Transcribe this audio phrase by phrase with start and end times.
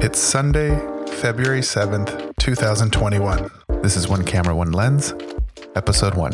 [0.00, 0.78] It's Sunday,
[1.16, 3.50] February 7th, 2021.
[3.82, 5.12] This is One Camera, One Lens,
[5.74, 6.30] Episode 1.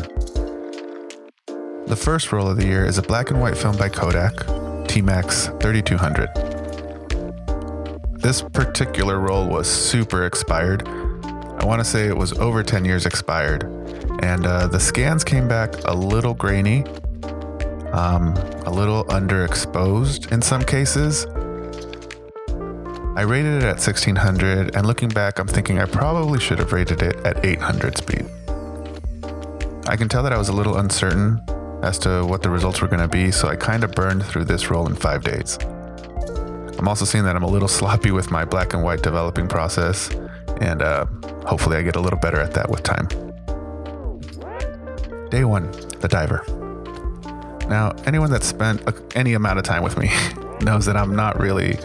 [1.87, 4.35] The first roll of the year is a black and white film by Kodak,
[4.87, 6.29] T-Max 3200.
[8.21, 10.87] This particular roll was super expired.
[10.87, 13.65] I want to say it was over 10 years expired.
[14.23, 16.85] And uh, the scans came back a little grainy,
[17.95, 18.35] um,
[18.67, 21.27] a little underexposed in some cases.
[23.17, 27.01] I rated it at 1600, and looking back, I'm thinking I probably should have rated
[27.01, 28.27] it at 800 speed.
[29.87, 31.41] I can tell that I was a little uncertain
[31.85, 34.47] as to what the results were going to be, so I kind of burned through
[34.47, 35.59] this roll in five days.
[36.77, 40.11] I'm also seeing that I'm a little sloppy with my black and white developing process,
[40.61, 41.07] and uh,
[41.47, 43.07] hopefully I get a little better at that with time.
[45.31, 46.45] Day one, the diver.
[47.69, 48.83] Now, anyone that's spent
[49.15, 50.11] any amount of time with me
[50.63, 51.79] knows that I'm not really,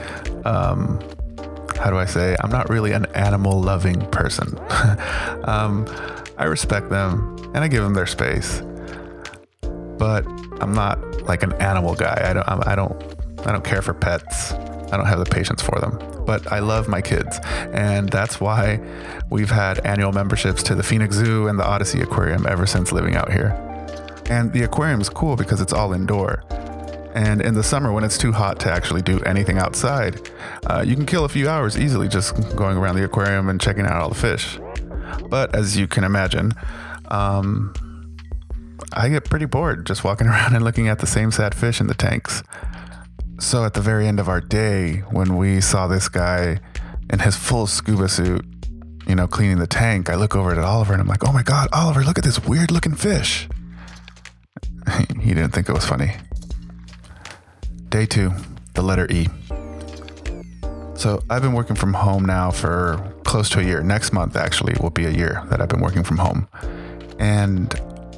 [0.44, 1.00] um,
[1.79, 4.58] how do I say, I'm not really an animal loving person.
[5.45, 5.88] um,
[6.38, 8.61] I respect them and I give them their space,
[9.97, 10.25] but
[10.61, 12.30] I'm not like an animal guy.
[12.30, 14.52] I don't, I don't, I don't care for pets.
[14.91, 17.39] I don't have the patience for them, but I love my kids.
[17.73, 18.81] And that's why
[19.30, 23.16] we've had annual memberships to the Phoenix Zoo and the Odysea Aquarium ever since living
[23.16, 23.55] out here.
[24.30, 26.43] And the aquarium is cool because it's all indoor.
[27.20, 30.31] And in the summer, when it's too hot to actually do anything outside,
[30.67, 33.86] uh, you can kill a few hours easily just going around the aquarium and checking
[33.86, 34.58] out all the fish.
[35.28, 36.53] But as you can imagine,
[37.09, 37.73] um,
[38.94, 41.88] I get pretty bored just walking around and looking at the same sad fish in
[41.88, 42.42] the tanks.
[43.38, 46.61] So at the very end of our day, when we saw this guy
[47.09, 48.45] in his full scuba suit,
[49.08, 51.44] you know, cleaning the tank, I look over at Oliver and I'm like, oh my
[51.44, 53.50] God, Oliver, look at this weird looking fish.
[55.20, 56.16] he didn't think it was funny.
[57.90, 58.32] Day two,
[58.76, 59.28] the letter E.
[60.95, 63.82] So I've been working from home now for close to a year.
[63.82, 66.48] Next month, actually, will be a year that I've been working from home.
[67.20, 67.73] And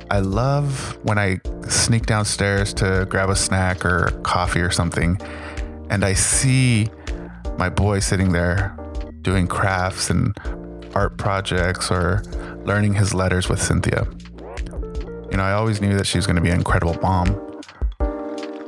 [0.10, 1.40] I love when I
[1.70, 5.18] sneak downstairs to grab a snack or coffee or something,
[5.90, 6.90] and I see
[7.58, 8.76] my boy sitting there
[9.22, 10.36] doing crafts and
[10.96, 12.24] art projects or
[12.66, 14.06] learning his letters with Cinthia.
[15.32, 17.40] You know, I always knew that she was going to be an incredible mom,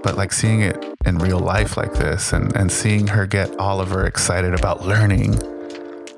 [0.02, 4.06] but like seeing it in real life like this and, and seeing her get Oliver
[4.06, 5.34] excited about learning,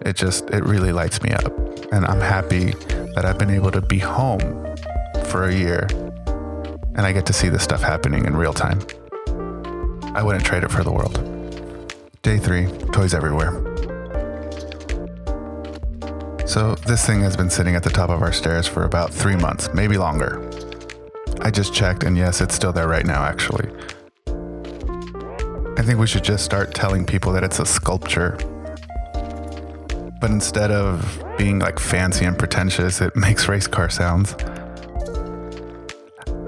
[0.01, 1.46] it just, it really lights me up.
[1.91, 2.72] And I'm happy
[3.16, 4.75] that I've been able to be home
[5.25, 5.88] for a year
[6.95, 8.79] and I get to see this stuff happening in real time.
[10.16, 11.19] I wouldn't trade it for the world.
[12.22, 13.62] Day three, toys everywhere.
[16.47, 19.35] So, this thing has been sitting at the top of our stairs for about three
[19.35, 20.50] months, maybe longer.
[21.41, 23.69] I just checked, and yes, it's still there right now, actually.
[25.85, 28.40] Think we should just start telling people that it's a sculpture.
[30.19, 34.31] But instead of being like fancy and pretentious, it makes race car sounds.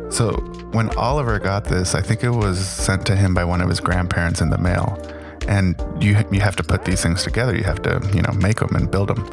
[0.10, 0.32] So,
[0.72, 3.80] when Oliver got this, I think it was sent to him by one of his
[3.80, 5.00] grandparents in the mail.
[5.48, 7.56] And you you have to put these things together.
[7.56, 9.24] You have to, you know, make them and build them.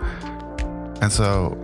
[1.00, 1.56] And so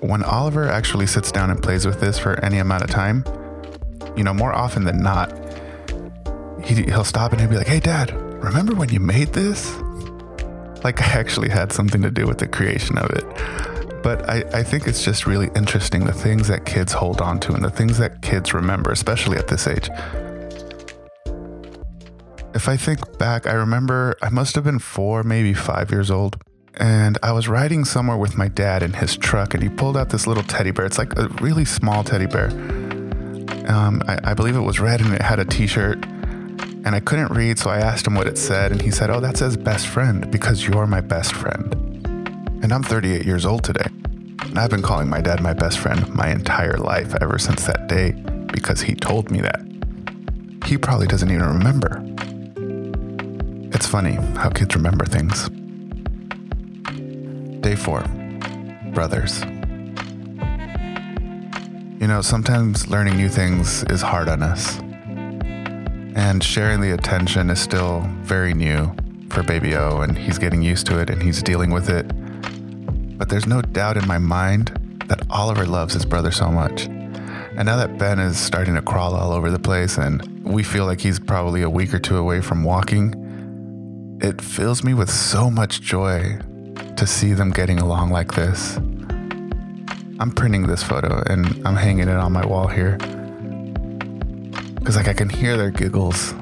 [0.00, 3.24] when Oliver actually sits down and plays with this for any amount of time,
[4.16, 5.43] you know, more often than not,
[6.64, 9.76] he, he'll stop and he'll be like, Hey, dad, remember when you made this?
[10.82, 13.24] Like I actually had something to do with the creation of it.
[14.02, 17.54] But I, I think it's just really interesting the things that kids hold on to
[17.54, 19.88] and the things that kids remember, especially at this age.
[22.54, 26.36] If I think back, I remember I must have been four, maybe five years old
[26.76, 30.10] and I was riding somewhere with my dad in his truck, and he pulled out
[30.10, 30.84] this little teddy bear.
[30.84, 32.48] It's like a really small teddy bear.
[33.68, 36.04] Um, I, I, believe it was red, and it had a T-shirt.
[36.84, 39.20] And I couldn't read, so I asked him what it said, and he said, "Oh,
[39.20, 41.74] that says best friend because you're my best friend."
[42.62, 43.88] And I'm 38 years old today,
[44.42, 47.88] and I've been calling my dad my best friend my entire life ever since that
[47.88, 48.12] day
[48.52, 49.60] because he told me that.
[50.66, 52.02] He probably doesn't even remember.
[53.72, 55.48] It's funny how kids remember things.
[57.60, 58.04] Day four
[58.92, 59.40] Brothers.
[61.98, 64.78] You know, sometimes learning new things is hard on us.
[66.14, 68.94] And sharing the attention is still very new
[69.30, 72.06] for Baby O, and he's getting used to it and he's dealing with it.
[73.18, 74.68] But there's no doubt in my mind
[75.08, 76.84] that Oliver loves his brother so much.
[76.86, 80.86] And now that Ben is starting to crawl all over the place and we feel
[80.86, 85.50] like he's probably a week or two away from walking, it fills me with so
[85.50, 86.38] much joy
[86.96, 88.76] to see them getting along like this.
[90.20, 92.98] I'm printing this photo and I'm hanging it on my wall here.
[94.84, 96.34] Cause like I can hear their giggles.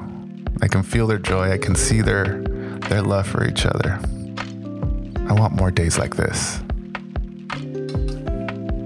[0.61, 1.49] I can feel their joy.
[1.49, 2.41] I can see their
[2.89, 3.97] their love for each other.
[5.29, 6.59] I want more days like this.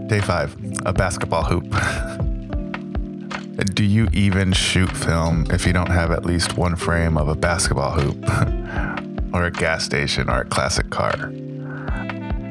[0.08, 0.56] Day five,
[0.86, 1.66] a basketball hoop.
[3.74, 7.36] Do you even shoot film if you don't have at least one frame of a
[7.36, 8.24] basketball hoop
[9.34, 11.32] or a gas station or a classic car?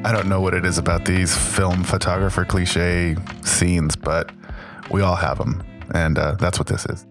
[0.04, 4.32] I don't know what it is about these film photographer cliche scenes, but
[4.90, 5.62] we all have them.
[5.92, 7.06] And uh, that's what this is.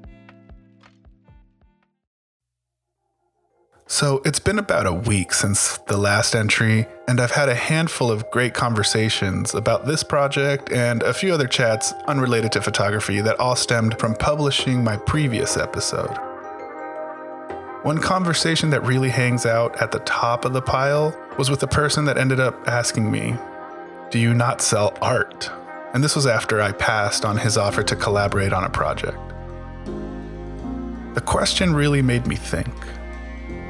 [3.88, 8.10] So it's been about a week since the last entry, and I've had a handful
[8.10, 13.40] of great conversations about this project and a few other chats unrelated to photography that
[13.40, 16.18] all stemmed from publishing my previous episode.
[17.84, 21.68] One conversation that really hangs out at the top of the pile was with a
[21.68, 23.36] person that ended up asking me,
[24.10, 25.52] Do you not sell art?
[25.96, 29.18] And this was after I passed on his offer to collaborate on a project.
[31.16, 32.68] The question really made me think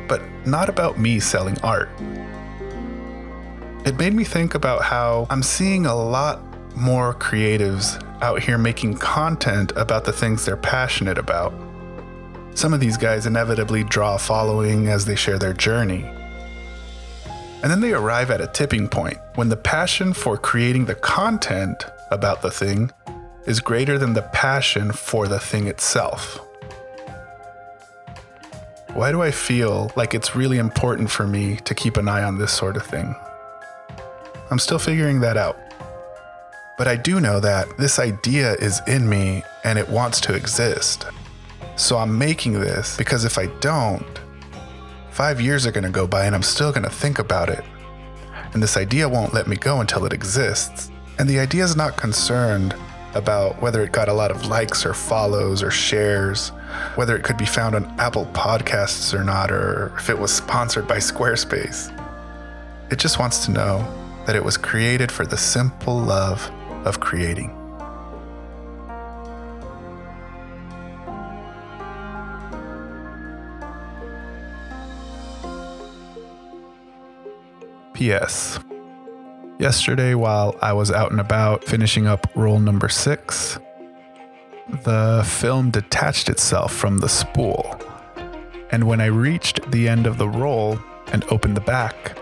[0.07, 1.89] but not about me selling art.
[3.85, 6.41] It made me think about how I'm seeing a lot
[6.75, 11.53] more creatives out here making content about the things they're passionate about.
[12.55, 16.03] Some of these guys inevitably draw a following as they share their journey.
[17.61, 21.85] And then they arrive at a tipping point when the passion for creating the content
[22.11, 22.91] about the thing
[23.45, 26.39] is greater than the passion for the thing itself.
[28.93, 32.37] Why do I feel like it's really important for me to keep an eye on
[32.37, 33.13] this sort of thing?
[34.49, 35.57] I'm still figuring that out.
[36.77, 41.05] But I do know that this idea is in me and it wants to exist.
[41.75, 44.19] So I'm making this because if I don't,
[45.11, 47.63] five years are going to go by and I'm still going to think about it.
[48.53, 50.89] And this idea won't let me go until it exists.
[51.17, 52.75] And the idea is not concerned
[53.13, 56.49] about whether it got a lot of likes or follows or shares,
[56.95, 60.87] whether it could be found on Apple Podcasts or not, or if it was sponsored
[60.87, 61.91] by Squarespace.
[62.91, 63.87] It just wants to know
[64.27, 66.51] that it was created for the simple love
[66.83, 67.51] of creating.
[77.93, 78.59] P.S.
[79.57, 83.57] Yesterday, while I was out and about finishing up roll number six,
[84.83, 87.79] the film detached itself from the spool.
[88.71, 90.77] And when I reached the end of the roll
[91.13, 92.17] and opened the back,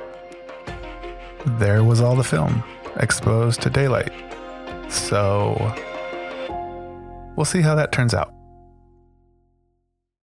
[1.46, 2.64] there was all the film
[2.98, 4.14] exposed to daylight.
[4.90, 5.74] So
[7.36, 8.32] we'll see how that turns out.